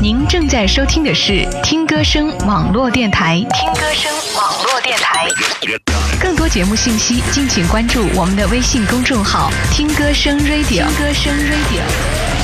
[0.00, 3.44] 您正在收听的是听歌声网络电台。
[3.52, 5.26] 听歌声网络电台。
[6.20, 10.68] 更多节目信息，敬请关注我们的微信公众号“听歌声 Radio”。
[10.68, 12.37] 听歌声 Radio。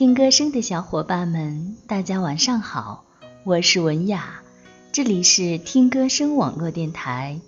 [0.00, 3.04] 听歌声的小伙伴们，大家晚上好，
[3.44, 4.40] 我是文雅，
[4.92, 7.38] 这里是听歌声网络电台。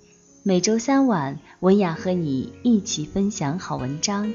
[0.43, 4.35] 每周三晚，文雅和你一起分享好文章。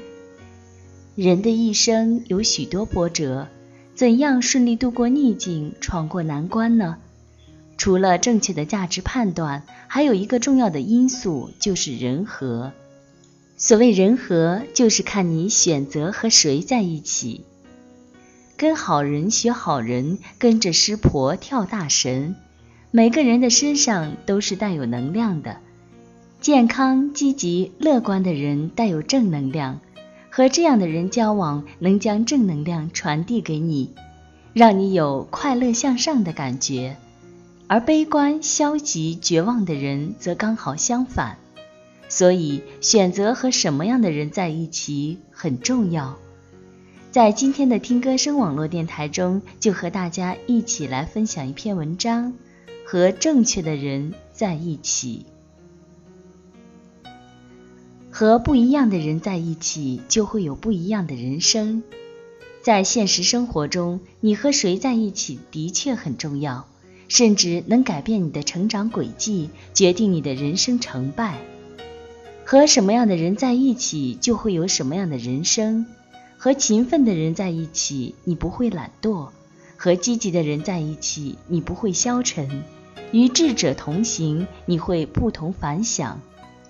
[1.14, 3.46] 人的一生有许多波折，
[3.94, 6.96] 怎样顺利度过逆境，闯过难关呢？
[7.76, 12.72] 除了正确的价值判断，还有一个重要的因素就是人和。
[13.56, 17.44] 所谓人和，就是看你选择和谁在一起。
[18.58, 22.34] 跟好人学好人，跟着师婆跳大神。
[22.90, 25.58] 每个人的身上都是带有能量的，
[26.40, 29.78] 健康、积极、乐观的人带有正能量，
[30.28, 33.94] 和这样的人交往，能将正能量传递给你，
[34.54, 36.96] 让你有快乐向上的感觉。
[37.68, 41.38] 而悲观、消极、绝望的人则刚好相反。
[42.08, 46.16] 所以，选择和什么样的人在一起很重要。
[47.10, 52.34] 在今天的听歌声网络电台中，就和大家一起来分享一篇文章：
[52.84, 55.24] 和正确的人在一起。
[58.10, 61.82] 和不一样的人在一起，就会有不一样的人生。
[62.60, 66.66] 在现实生活中，你和谁在一起的确很重要，
[67.08, 71.38] 甚至能改变你的成长轨迹，决定你的人生成败。
[72.44, 75.86] 和什么样的人在一起，就会有什么样的人生。
[76.40, 79.30] 和勤奋的人在一起，你不会懒惰；
[79.76, 82.46] 和积极的人在一起，你不会消沉；
[83.10, 86.18] 与智者同行，你会不同凡响；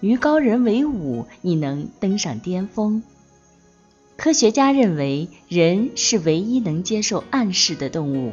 [0.00, 3.02] 与高人为伍，你能登上巅峰。
[4.16, 8.32] 科学家认为，人是唯一能接受暗示的动物。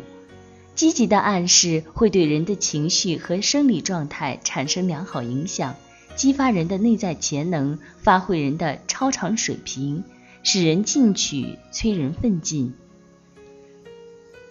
[0.73, 5.75] 积极的暗示会对人的情绪和生理状态产生良好影响，
[6.15, 10.03] 激发人的内在潜能，发挥人的超常水平。
[10.47, 12.75] 使人进取，催人奋进。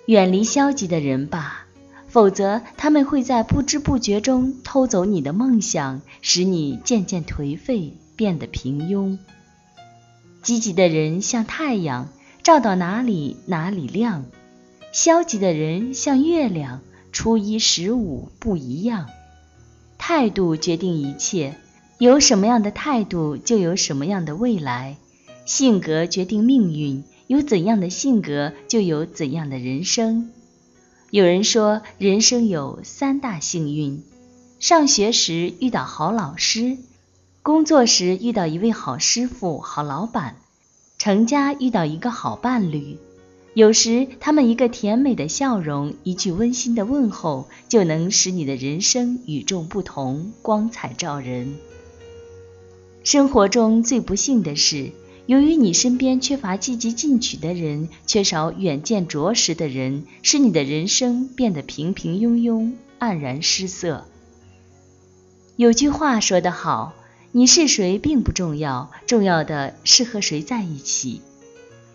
[0.07, 1.67] 远离消极的人吧，
[2.09, 9.19] 否则他们会在不知不觉中偷走你的梦想，使你渐渐颓废，变得平庸。
[10.43, 12.09] 积极的人像太阳，
[12.43, 14.25] 照到哪里哪里亮；
[14.93, 16.81] 消极的人像月亮，
[17.13, 19.07] 初一十五不一样。
[19.97, 21.55] 态度决定一切，
[21.99, 24.97] 有什么样的态度，就有什么样的未来。
[25.45, 30.31] 性格决定命运，有怎样的性格，就有怎样的人生。
[31.11, 34.03] 有人说，人生有三大幸运：
[34.59, 36.79] 上学时遇到好老师，
[37.43, 40.37] 工作时遇到一位好师傅、好老板，
[40.97, 42.97] 成家遇到一个好伴侣。
[43.53, 51.55] 有时，他们一个甜美的笑容，一句温馨的问候，就能使你的人生与众不同，光彩照人。
[53.05, 54.91] 生活中最不幸的是。
[55.27, 64.07] 由于你身边缺乏积极进取的人，缺少远见卓识的人，使你的人生变得平平庸庸、黯然失色。
[65.57, 66.93] 有句话说得好
[67.33, 71.23] ：“你是谁并不重要，重要的是和谁在一起。”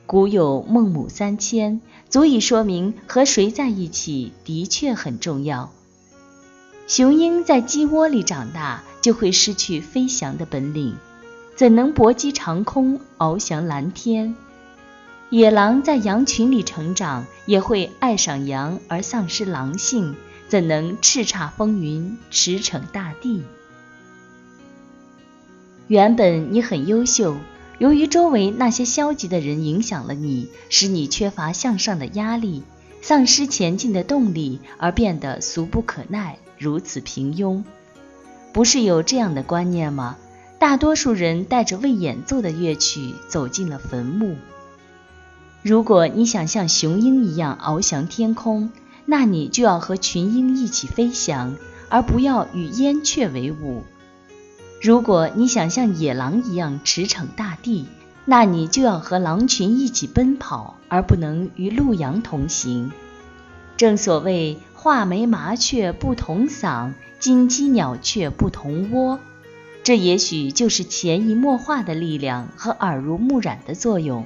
[0.07, 5.71] 古有孟母三迁，足以说明和谁在一起的确很重要。
[6.87, 10.95] 雄鹰在鸡窝里长大，就会失去飞翔的本领。
[11.59, 14.33] 怎能搏击长空，翱翔蓝天？
[15.29, 20.15] 野狼在羊群里成长，也会爱上羊而丧失狼性。
[20.47, 23.43] 怎能叱咤风云，驰骋大地？
[25.89, 27.35] 原本你很优秀，
[27.77, 32.63] 由于周围那些消极的人影响了你，使你缺乏向上的压力，
[33.01, 37.65] 丧失前进的动力，而变得俗不可耐，如此平庸。
[38.53, 40.15] 不是有这样的观念吗？
[40.59, 44.35] 大多数人带着未演奏的乐曲走进了坟墓。
[45.63, 48.69] 如果你想像雄鹰一样翱翔天空，
[49.05, 51.55] 那你就要和群鹰一起飞翔，
[51.87, 53.83] 而不要与燕雀为伍；
[54.81, 57.87] 如果你想像野狼一样驰骋大地，
[58.25, 62.91] 那你就要和狼群一起奔跑，而不能与鹿羊同行。
[63.77, 69.19] 正所谓“画眉麻雀不同嗓，金鸡鸟雀不同窝”。
[69.89, 74.23] 这也许就是潜移默化的力量和耳濡目染的作用。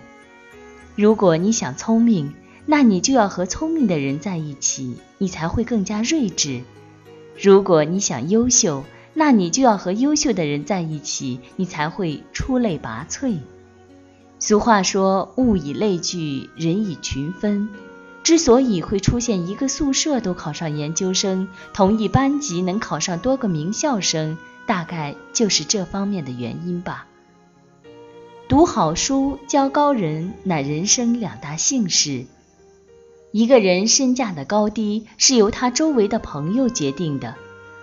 [0.98, 2.34] 如果你想聪明，
[2.66, 6.64] 那你就要和聪明的人在一起，你才会更加睿智；
[7.42, 8.84] 如果你想优秀，
[9.14, 13.38] 那你就要和优秀的人在一起，你才会出类拔萃。
[14.40, 17.70] 俗话说：“物以类聚，人以群分。”
[18.22, 27.08] 之所以会出现一个宿舍都考上研究生，同一班级能考上多个名校生，大概就是这方面的原因吧。
[28.48, 32.26] 读好书、交高人，乃人生两大幸事。
[33.32, 37.36] 一个人身价的高低，是由他周围的朋友决定的。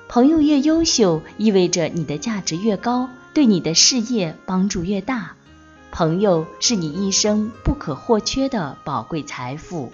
[0.09, 5.33] 朋友越优秀，意味着你的价值越高，对你的事业帮助越大。
[5.91, 9.93] 朋友是你一生不可或缺的宝贵财富。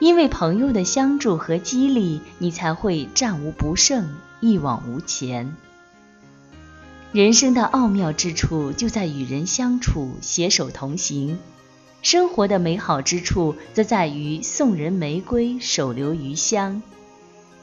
[0.00, 5.56] 因为朋友的相助和激励，你才会战无不胜、一往无前。
[7.10, 11.38] 人生的奥妙之处就在与人相处、携手同行；
[12.02, 16.82] 生活的美好之处则在于送人玫瑰，手留余香。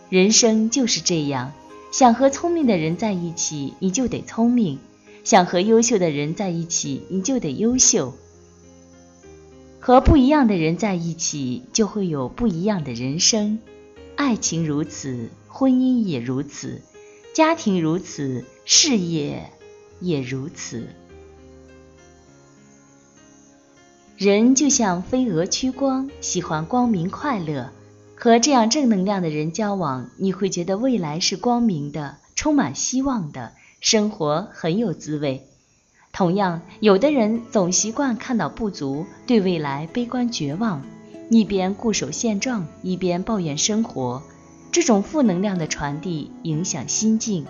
[0.10, 1.54] 人生就是这样，
[1.92, 4.80] 想和聪明的人在一起，你就得聪明；
[5.24, 8.16] 想和优秀的人在一起，你就得优秀。
[9.80, 13.60] 和不一样的人在一起，就会有不一样的人生。
[14.16, 16.82] 爱情如此，婚姻也如此，
[17.36, 19.52] 家庭如此，事业
[20.00, 20.88] 也如此。
[24.16, 27.72] 人就像飞蛾趋光，喜欢光明快乐。
[28.16, 33.52] 和这样正能量的人交往，你会觉得未来是光明的，充满希望的，
[33.82, 35.46] 生活很有滋味。
[36.14, 40.82] 同样，有的人总习惯看到不足，对未来悲观绝望，
[41.30, 44.24] 一边固守现状，一边抱怨生活。
[44.76, 47.46] 这种负能量的传递影响心境，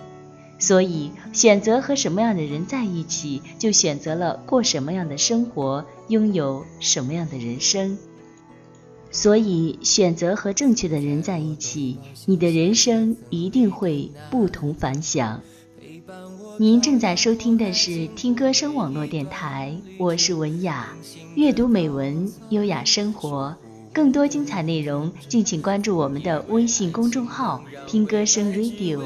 [0.60, 7.98] 所以选择和什么样的人在一起，就选择了过什么样的生活，拥有什么样的人生。
[9.10, 15.40] 所以，选择和正确的人在一起，你的人生一定会不同凡响。
[16.60, 20.94] 您正在收听的是听歌声网络电台，我是文雅，
[21.34, 23.56] 阅读美文，优雅生活。
[23.96, 29.00] 更多精彩内容，敬请关注我们的微信公众号“听歌声 Radio”。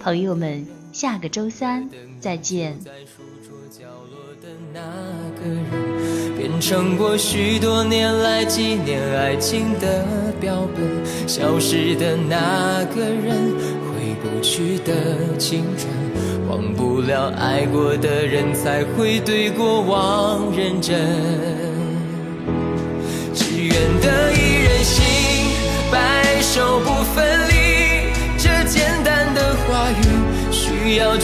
[0.00, 1.88] 朋友们，下个周三
[2.18, 2.76] 再见。
[4.72, 4.80] 那
[5.40, 10.04] 个人变成过许多年来纪念爱情的
[10.40, 13.54] 标本，消失的那个人，
[13.86, 15.88] 回不去的青春。
[16.48, 21.63] 忘不了爱过的人，才会对过往认真。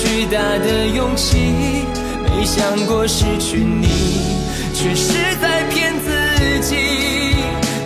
[0.03, 1.85] 巨大的勇气。
[2.25, 3.87] 没想过失去你，
[4.73, 5.13] 却是
[5.43, 6.75] 在骗自己。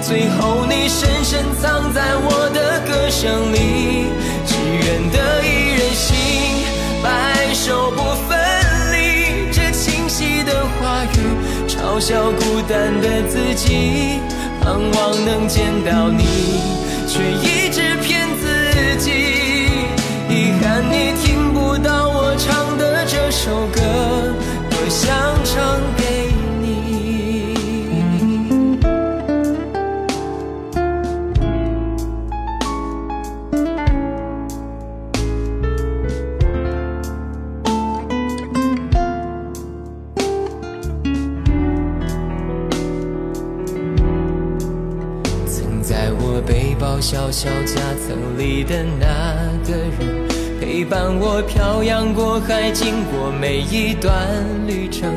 [0.00, 4.06] 最后你深深藏在我的歌声里。
[4.46, 6.14] 只愿得一人心。
[7.02, 8.38] 白首不分
[8.92, 11.18] 离，这清晰的话语，
[11.66, 14.20] 嘲笑孤单的自己，
[14.62, 16.24] 盼望能见到你，
[17.08, 19.33] 却一直骗自己。
[22.46, 23.80] 唱的这首歌，
[24.68, 26.30] 多想唱给
[26.60, 27.54] 你。
[45.46, 47.00] 曾在我背包。
[47.00, 49.04] 小小夹层里的那
[49.66, 50.23] 个人，
[50.74, 54.12] 陪伴我漂洋过海，经过每一段
[54.66, 55.08] 旅程。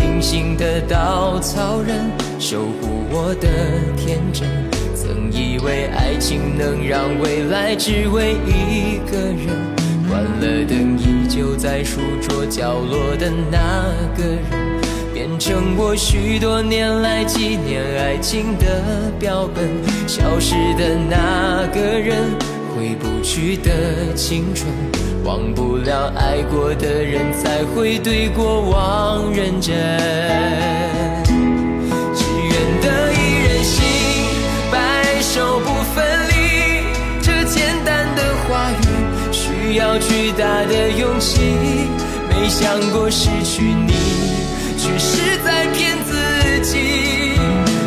[0.00, 2.10] 隐形的稻草人，
[2.40, 3.46] 守护我的
[3.96, 4.48] 天真。
[4.96, 9.46] 曾以为爱情能让未来只为一个人，
[10.08, 13.86] 关了灯，依旧在书桌角落的那
[14.16, 14.76] 个人。
[15.14, 19.68] 变成我许多年来纪念爱情的标本，
[20.08, 22.24] 消失的那个人，
[22.76, 24.68] 回不去的青春，
[25.24, 29.74] 忘不了爱过的人，才会对过往认真。
[32.14, 32.52] 只愿
[32.82, 33.82] 得一人心，
[34.70, 36.34] 白首不分离。
[37.22, 41.40] 这简单的话语，需要巨大的勇气。
[42.28, 43.94] 没想过失去你。
[44.76, 46.12] 却是在骗自
[46.62, 46.76] 己，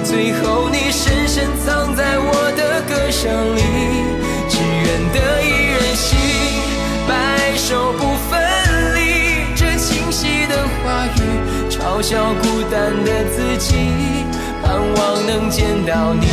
[0.03, 3.60] 最后你深深藏在我的歌声里。
[12.01, 13.75] 这清晰的话语，嘲笑孤单的自己，
[14.63, 16.25] 盼望能见到你，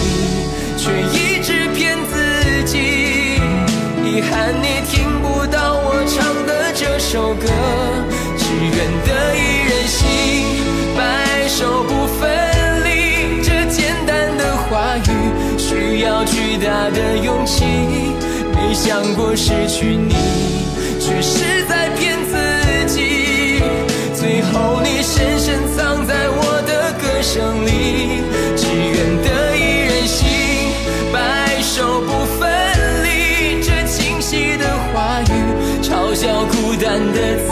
[0.78, 2.14] 却一直骗自
[2.64, 2.76] 己。
[4.04, 7.46] 遗憾你听不到我唱的这首歌，
[8.38, 10.06] 只愿得一人心，
[10.96, 12.22] 白首不分
[12.84, 13.42] 离。
[13.42, 15.00] 这简单的话语
[15.58, 17.64] 需要巨大的勇气，
[18.54, 20.14] 没想过失去你，
[21.00, 22.15] 却是在骗。
[36.98, 37.45] 的